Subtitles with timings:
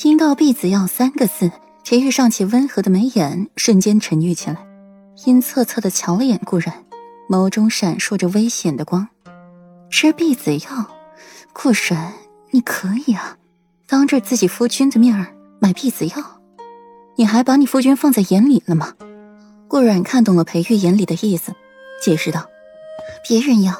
[0.00, 1.50] 听到“婢子药”三个字，
[1.82, 4.64] 裴玉尚且温和的眉眼瞬间沉郁起来，
[5.24, 6.72] 阴恻恻的瞧了眼顾然，
[7.28, 9.08] 眸中闪烁着危险的光。
[9.90, 10.86] 吃婢子药，
[11.52, 12.12] 顾然，
[12.52, 13.38] 你可以啊，
[13.88, 16.14] 当着自己夫君的面儿买婢子药，
[17.16, 18.94] 你还把你夫君放在眼里了吗？
[19.66, 21.52] 顾然看懂了裴玉眼里的意思，
[22.00, 22.46] 解释道
[23.28, 23.74] ：“别人要。”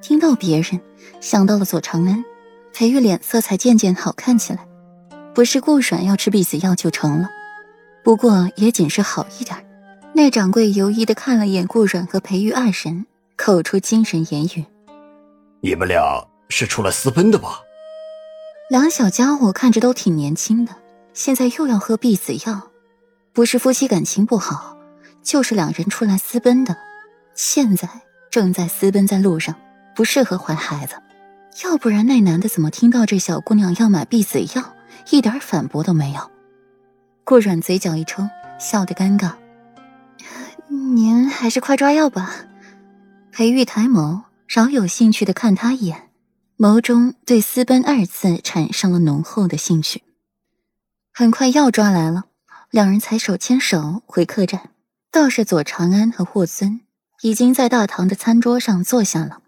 [0.00, 0.80] 听到别人，
[1.20, 2.24] 想到了左长安，
[2.72, 4.66] 裴玉脸色才渐渐好看起来。
[5.34, 7.28] 不是顾阮要吃避死药就成了，
[8.02, 9.56] 不过也仅是好一点。
[10.12, 13.06] 那掌柜犹疑的看了眼顾阮和裴玉二人，
[13.36, 14.64] 口出惊人言语
[15.62, 17.60] ：“你们俩是出来私奔的吧？”
[18.68, 20.74] 两小家伙看着都挺年轻的，
[21.14, 22.70] 现在又要喝避死药，
[23.32, 24.76] 不是夫妻感情不好，
[25.22, 26.76] 就是两人出来私奔的。
[27.34, 27.88] 现在
[28.30, 29.54] 正在私奔在路上，
[29.94, 30.96] 不适合怀孩子。
[31.64, 34.74] 要不然那男的怎么听到这小姑娘要买避死药？
[35.10, 36.30] 一点反驳都没有，
[37.24, 38.28] 顾阮嘴角一抽，
[38.58, 39.34] 笑得尴尬。
[40.68, 42.46] 您还是快抓药吧。
[43.32, 46.10] 裴玉抬眸，饶有兴趣的看他一眼，
[46.58, 50.02] 眸中对“私奔”二字产生了浓厚的兴趣。
[51.12, 52.24] 很快药抓来了，
[52.70, 54.70] 两人才手牵手回客栈。
[55.12, 56.80] 道士左长安和霍尊
[57.22, 59.42] 已经在大堂的餐桌上坐下了。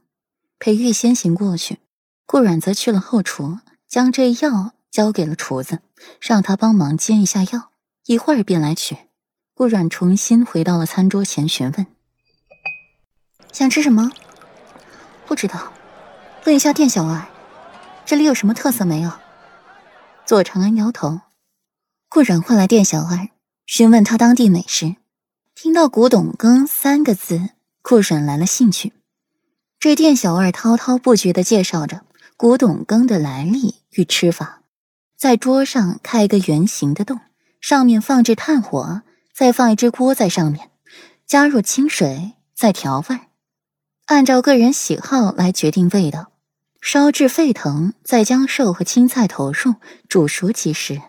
[0.58, 1.78] 裴玉先行过去，
[2.26, 4.72] 顾阮则去了后厨，将这药。
[4.92, 5.80] 交给了厨子，
[6.20, 7.70] 让他帮忙煎一下药，
[8.04, 8.96] 一会儿便来取。
[9.54, 11.86] 顾阮重新回到了餐桌前，询问
[13.52, 14.12] ：“想吃什么
[15.26, 15.72] ？”“不知道，
[16.44, 17.26] 问一下店小二，
[18.04, 19.10] 这里有什么特色没有？”
[20.26, 21.22] 左长安摇头。
[22.08, 23.30] 顾阮唤来店小二，
[23.64, 24.96] 询问他当地美食。
[25.54, 28.92] 听到“古董羹”三个字，顾阮来了兴趣。
[29.78, 32.02] 这店小二滔滔不绝地介绍着
[32.36, 34.61] 古董羹的来历与吃法。
[35.22, 37.20] 在桌上开一个圆形的洞，
[37.60, 40.68] 上面放置炭火，再放一只锅在上面，
[41.28, 43.20] 加入清水，再调味，
[44.06, 46.32] 按照个人喜好来决定味道。
[46.80, 49.76] 烧至沸腾，再将肉和青菜投入，
[50.08, 51.00] 煮熟即食。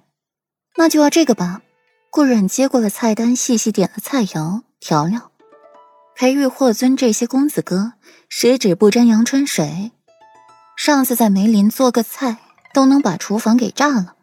[0.78, 1.64] 那就要这个吧。
[2.12, 5.32] 顾阮接过了菜单，细细点了菜肴、调料。
[6.16, 7.94] 裴玉、霍尊这些公子哥，
[8.30, 9.92] 十指不沾阳春水，
[10.78, 12.38] 上次在梅林做个菜。
[12.74, 14.16] 都能把厨房给炸了，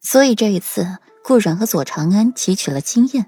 [0.00, 3.26] 所以这一次顾阮和左长安汲取了经验，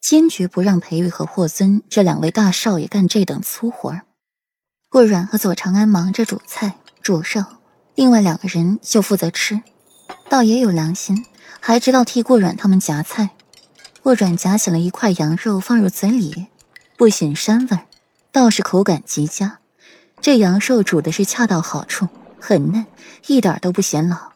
[0.00, 4.00] 坚决不让裴玉和霍尊这两位大少爷干这等粗活。
[4.88, 7.44] 顾阮和左长安忙着煮菜煮肉，
[7.94, 9.60] 另外两个人就负责吃，
[10.30, 11.26] 倒也有良心，
[11.60, 13.30] 还知道替顾阮他们夹菜。
[14.02, 16.46] 顾阮夹起了一块羊肉放入嘴里，
[16.96, 17.80] 不显膻味，
[18.32, 19.58] 倒是口感极佳。
[20.20, 22.08] 这羊肉煮的是恰到好处。
[22.46, 22.84] 很嫩，
[23.26, 24.32] 一点都不显老，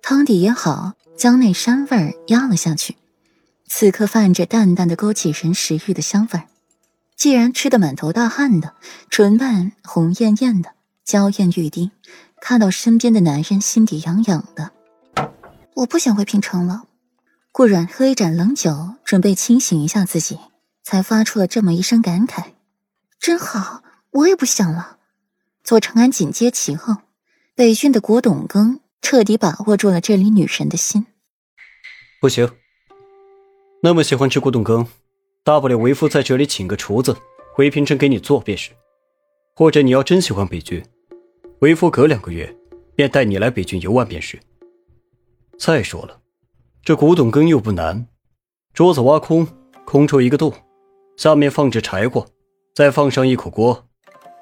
[0.00, 2.96] 汤底也好，将那膻味压了下去。
[3.66, 6.44] 此刻泛着淡淡的勾起人食欲的香味。
[7.14, 8.72] 既然吃得满头大汗的，
[9.10, 10.70] 唇瓣红艳艳的，
[11.04, 11.90] 娇艳欲滴，
[12.40, 14.70] 看到身边的男人，心底痒痒的。
[15.74, 16.84] 我不想回平城了。
[17.52, 20.38] 顾然喝一盏冷酒，准备清醒一下自己，
[20.82, 22.44] 才发出了这么一声感慨
[23.20, 24.96] ：“真好，我也不想了。”
[25.62, 26.96] 左长安紧接其后。
[27.54, 31.04] 北郡的古董羹彻底把握住了这里女神的心。
[32.18, 32.50] 不行，
[33.82, 34.86] 那么喜欢吃古董羹，
[35.44, 37.14] 大不了为夫在这里请个厨子
[37.54, 38.70] 回平城给你做便是。
[39.54, 40.82] 或者你要真喜欢北郡，
[41.58, 42.56] 为夫隔两个月
[42.96, 44.40] 便带你来北郡游玩便是。
[45.58, 46.22] 再说了，
[46.82, 48.08] 这古董羹又不难，
[48.72, 49.46] 桌子挖空，
[49.84, 50.54] 空出一个洞，
[51.18, 52.26] 下面放着柴火，
[52.74, 53.86] 再放上一口锅，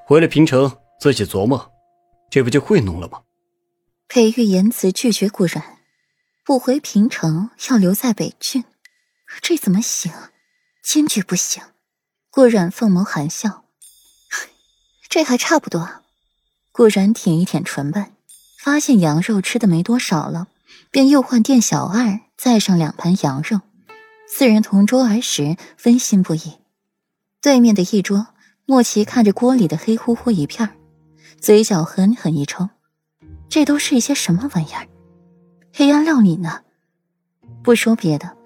[0.06, 1.72] 回了平城自己琢磨。
[2.30, 3.22] 这不就会弄了吗？
[4.08, 5.78] 裴玉言辞拒绝顾然，
[6.44, 8.64] 不回平城，要留在北郡，
[9.42, 10.12] 这怎么行？
[10.82, 11.62] 坚决不行！
[12.30, 13.64] 顾然凤眸含笑，
[15.08, 16.02] 这还差不多。
[16.72, 18.14] 顾然舔一舔唇瓣，
[18.58, 20.46] 发现羊肉吃的没多少了，
[20.90, 23.60] 便又换店小二再上两盘羊肉。
[24.28, 26.58] 四人同桌而食，温馨不已。
[27.42, 28.28] 对面的一桌，
[28.64, 30.70] 莫奇看着锅里的黑乎乎一片
[31.38, 32.68] 嘴角狠狠一抽，
[33.48, 34.88] 这都是一些什么玩意儿？
[35.72, 36.62] 黑暗料理呢？
[37.62, 38.36] 不说别的，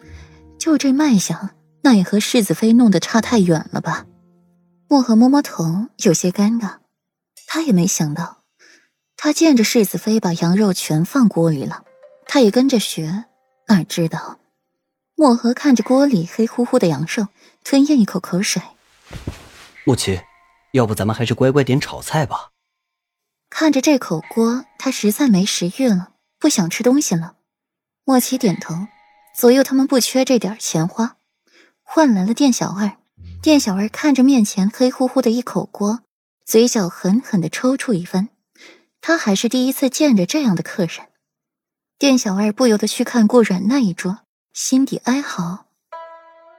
[0.58, 1.50] 就这卖相，
[1.82, 4.06] 那也和世子妃弄得差太远了吧？
[4.88, 6.78] 墨河摸摸头，有些尴尬。
[7.46, 8.42] 他也没想到，
[9.16, 11.84] 他见着世子妃把羊肉全放锅里了，
[12.26, 13.24] 他也跟着学。
[13.68, 14.38] 哪知道，
[15.14, 17.28] 墨河看着锅里黑乎乎的羊肉，
[17.62, 18.60] 吞咽一口口水。
[19.84, 20.20] 木奇，
[20.72, 22.50] 要不咱们还是乖乖点炒菜吧。
[23.56, 26.08] 看着这口锅，他实在没食欲了，
[26.40, 27.36] 不想吃东西了。
[28.04, 28.74] 莫奇点头，
[29.32, 31.18] 左右他们不缺这点钱花，
[31.84, 32.96] 换来了店小二。
[33.40, 36.00] 店小二看着面前黑乎乎的一口锅，
[36.44, 38.28] 嘴角狠狠的抽搐一番。
[39.00, 41.06] 他还是第一次见着这样的客人。
[41.96, 44.18] 店小二不由得去看顾软那一桌，
[44.52, 45.66] 心底哀嚎：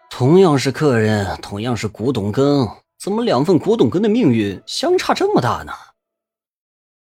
[0.09, 2.65] 同样是客人，同样是古董羹，
[2.97, 5.73] 怎么两份古董羹的命运相差这么大呢？